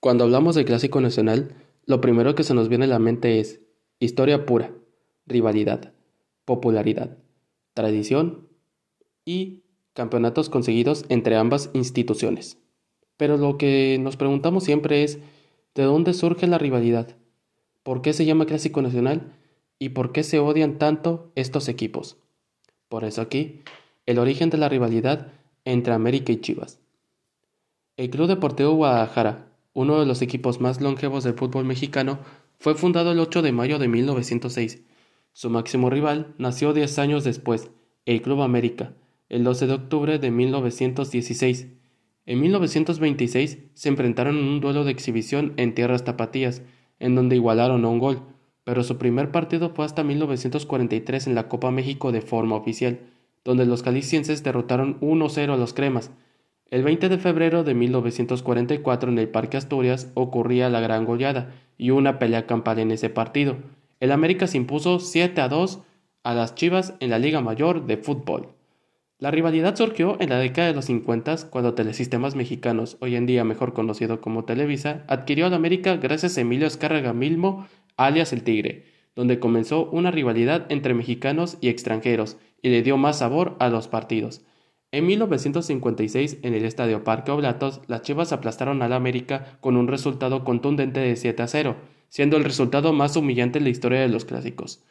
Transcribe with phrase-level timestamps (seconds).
[0.00, 3.60] Cuando hablamos de clásico nacional, lo primero que se nos viene a la mente es
[3.98, 4.72] historia pura,
[5.26, 5.92] rivalidad,
[6.44, 7.18] popularidad,
[7.74, 8.46] tradición
[9.24, 9.64] y
[9.94, 12.58] campeonatos conseguidos entre ambas instituciones.
[13.16, 15.18] Pero lo que nos preguntamos siempre es,
[15.74, 17.16] ¿de dónde surge la rivalidad?
[17.82, 19.32] ¿Por qué se llama clásico nacional?
[19.80, 22.18] ¿Y por qué se odian tanto estos equipos?
[22.88, 23.62] Por eso aquí,
[24.06, 25.32] el origen de la rivalidad
[25.64, 26.78] entre América y Chivas.
[27.96, 32.18] El Club Deportivo Guadalajara, uno de los equipos más longevos del fútbol mexicano,
[32.58, 34.82] fue fundado el 8 de mayo de 1906.
[35.32, 37.70] Su máximo rival nació 10 años después,
[38.04, 38.94] el Club América,
[39.28, 41.68] el 12 de octubre de 1916.
[42.26, 46.62] En 1926 se enfrentaron en un duelo de exhibición en tierras tapatías,
[46.98, 48.22] en donde igualaron a un gol,
[48.64, 52.98] pero su primer partido fue hasta 1943 en la Copa México de forma oficial,
[53.44, 56.10] donde los calicienses derrotaron 1-0 a los cremas,
[56.70, 61.90] el 20 de febrero de 1944 en el Parque Asturias ocurría la gran goleada y
[61.90, 63.56] una pelea campal en ese partido.
[64.00, 65.80] El América se impuso 7 a 2
[66.24, 68.48] a las Chivas en la Liga Mayor de Fútbol.
[69.18, 73.44] La rivalidad surgió en la década de los 50 cuando Telesistemas Mexicanos, hoy en día
[73.44, 77.66] mejor conocido como Televisa, adquirió al América gracias a Emilio Escárraga Milmo,
[77.96, 78.84] alias El Tigre,
[79.16, 83.88] donde comenzó una rivalidad entre mexicanos y extranjeros y le dio más sabor a los
[83.88, 84.42] partidos.
[84.90, 90.44] En 1956, en el Estadio Parque Oblatos, las Chivas aplastaron al América con un resultado
[90.44, 91.76] contundente de 7 a 0,
[92.08, 94.82] siendo el resultado más humillante en la historia de los clásicos.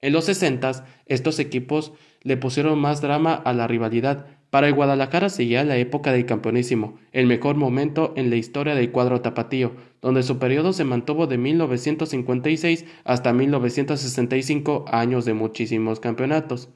[0.00, 4.26] En los 60, estos equipos le pusieron más drama a la rivalidad.
[4.48, 8.92] Para el Guadalajara seguía la época del campeonísimo, el mejor momento en la historia del
[8.92, 16.70] cuadro tapatío, donde su periodo se mantuvo de 1956 hasta 1965, años de muchísimos campeonatos.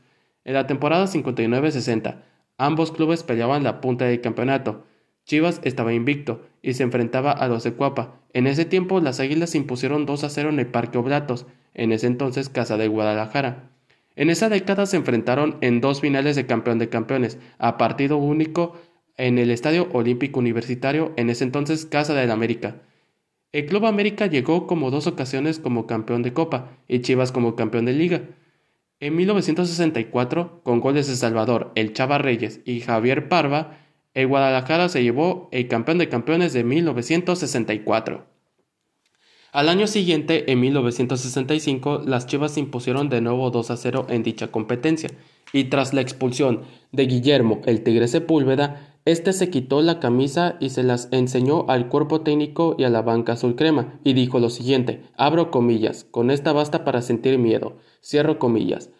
[0.44, 2.22] En la temporada 59-60,
[2.58, 4.84] Ambos clubes peleaban la punta del campeonato.
[5.24, 8.20] Chivas estaba invicto y se enfrentaba a los de Cuapa.
[8.32, 11.92] En ese tiempo las Águilas se impusieron 2 a 0 en el Parque Oblatos, en
[11.92, 13.70] ese entonces Casa de Guadalajara.
[14.16, 18.76] En esa década se enfrentaron en dos finales de campeón de campeones, a partido único
[19.16, 22.82] en el Estadio Olímpico Universitario, en ese entonces Casa del América.
[23.52, 27.84] El Club América llegó como dos ocasiones como campeón de Copa y Chivas como campeón
[27.84, 28.22] de Liga.
[29.00, 33.78] En 1964, con goles de Salvador, el Chava Reyes y Javier Parva,
[34.12, 38.26] el Guadalajara se llevó el campeón de campeones de 1964.
[39.52, 44.24] Al año siguiente, en 1965, las Chivas se impusieron de nuevo 2 a 0 en
[44.24, 45.10] dicha competencia,
[45.52, 50.68] y tras la expulsión de Guillermo el Tigre Sepúlveda, este se quitó la camisa y
[50.68, 54.50] se las enseñó al cuerpo técnico y a la banca azul crema, y dijo lo
[54.50, 58.90] siguiente, abro comillas, con esta basta para sentir miedo, cierro comillas.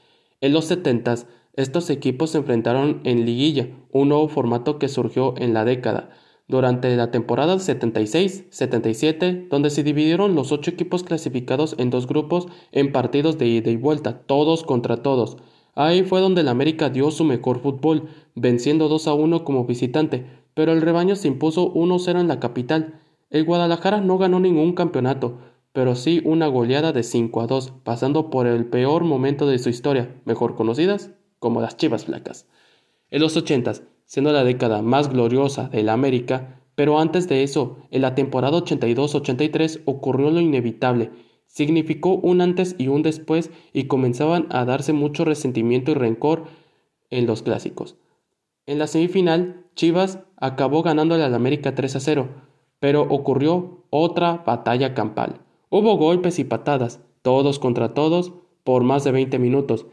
[0.40, 1.26] En los setentas,
[1.56, 6.08] estos equipos se enfrentaron en liguilla, un nuevo formato que surgió en la década,
[6.46, 12.92] durante la temporada 76-77, donde se dividieron los ocho equipos clasificados en dos grupos en
[12.92, 15.36] partidos de ida y vuelta, todos contra todos.
[15.78, 20.26] Ahí fue donde el América dio su mejor fútbol, venciendo 2 a 1 como visitante,
[20.52, 22.98] pero el rebaño se impuso 1-0 en la capital.
[23.30, 25.38] El Guadalajara no ganó ningún campeonato,
[25.72, 29.68] pero sí una goleada de 5 a 2, pasando por el peor momento de su
[29.68, 32.48] historia, mejor conocidas como las Chivas Flacas.
[33.12, 33.74] En los 80,
[34.04, 38.58] siendo la década más gloriosa de la América, pero antes de eso, en la temporada
[38.58, 41.12] 82-83 ocurrió lo inevitable,
[41.48, 46.44] significó un antes y un después y comenzaban a darse mucho resentimiento y rencor
[47.10, 47.96] en los clásicos.
[48.66, 52.28] En la semifinal, Chivas acabó ganándole al América 3 a 0,
[52.78, 55.40] pero ocurrió otra batalla campal.
[55.70, 58.32] Hubo golpes y patadas, todos contra todos,
[58.62, 59.86] por más de 20 minutos,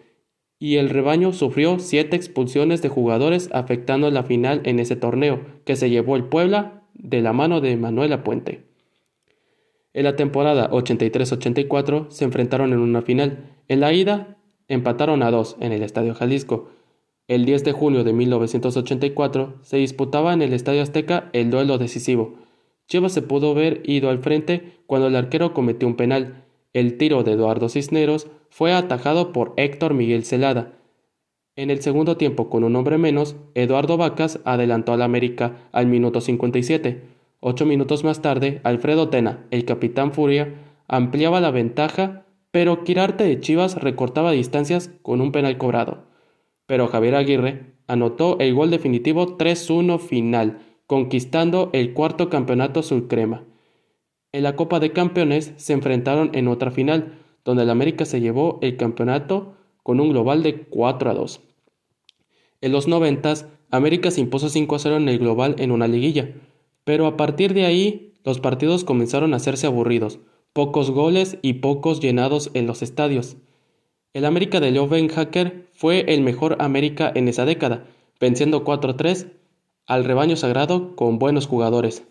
[0.59, 5.75] y el rebaño sufrió siete expulsiones de jugadores afectando la final en ese torneo, que
[5.75, 8.65] se llevó el Puebla de la mano de Manuela Puente.
[9.95, 13.45] En la temporada 83-84 se enfrentaron en una final.
[13.69, 14.35] En la ida
[14.67, 16.67] empataron a dos en el Estadio Jalisco.
[17.29, 22.35] El 10 de junio de 1984 se disputaba en el Estadio Azteca el duelo decisivo.
[22.89, 26.43] Chivas se pudo ver ido al frente cuando el arquero cometió un penal.
[26.73, 30.73] El tiro de Eduardo Cisneros fue atajado por Héctor Miguel Celada.
[31.55, 36.19] En el segundo tiempo, con un hombre menos, Eduardo Vacas adelantó al América al minuto
[36.19, 37.14] 57.
[37.47, 40.55] Ocho minutos más tarde, Alfredo Tena, el capitán Furia,
[40.87, 46.07] ampliaba la ventaja, pero Quirarte de Chivas recortaba distancias con un penal cobrado.
[46.65, 50.57] Pero Javier Aguirre anotó el gol definitivo 3-1 final,
[50.87, 53.43] conquistando el cuarto campeonato sulcrema.
[54.31, 58.57] En la Copa de Campeones se enfrentaron en otra final, donde el América se llevó
[58.63, 59.53] el campeonato
[59.83, 61.41] con un global de 4 a 2.
[62.61, 66.33] En los noventas, América se impuso 5 a 0 en el global en una liguilla,
[66.85, 70.19] pero a partir de ahí los partidos comenzaron a hacerse aburridos,
[70.53, 73.35] pocos goles y pocos llenados en los estadios.
[74.13, 77.85] El América de Leo Hacker fue el mejor América en esa década,
[78.19, 79.33] venciendo 4-3
[79.85, 82.05] al rebaño sagrado con buenos jugadores.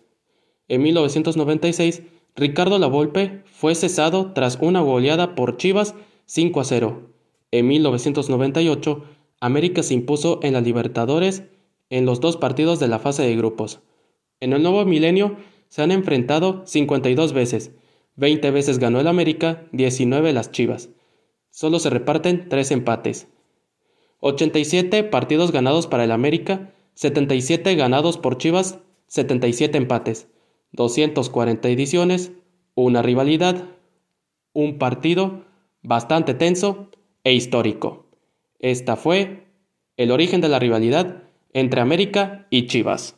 [0.69, 2.03] En 1996,
[2.37, 5.95] Ricardo Lavolpe fue cesado tras una goleada por Chivas
[6.27, 7.11] 5 0.
[7.53, 9.05] En 1998,
[9.41, 11.45] América se impuso en la Libertadores
[11.91, 13.81] en los dos partidos de la fase de grupos.
[14.41, 15.37] En el nuevo milenio
[15.69, 17.73] se han enfrentado 52 veces,
[18.17, 20.91] 20 veces ganó el América, 19 las Chivas.
[21.51, 23.29] Solo se reparten 3 empates.
[24.21, 28.79] 87 partidos ganados para el América, 77 ganados por Chivas,
[29.09, 30.29] 77 empates,
[30.73, 32.33] 240 ediciones,
[32.75, 33.65] una rivalidad,
[34.53, 35.45] un partido
[35.83, 36.89] bastante tenso
[37.25, 38.07] e histórico.
[38.61, 39.47] Esta fue
[39.97, 43.17] el origen de la rivalidad entre América y Chivas.